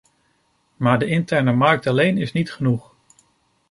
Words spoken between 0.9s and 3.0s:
de interne markt alleen is niet genoeg.